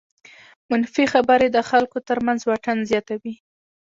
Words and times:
منفي 0.69 1.03
خبرې 1.13 1.47
د 1.51 1.57
خلکو 1.69 1.97
تر 2.07 2.17
منځ 2.25 2.39
واټن 2.45 2.77
زیاتوي. 2.89 3.33